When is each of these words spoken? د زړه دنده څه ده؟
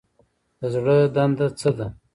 د 0.59 0.61
زړه 0.73 0.95
دنده 1.15 1.47
څه 1.59 1.69
ده؟ 1.77 1.87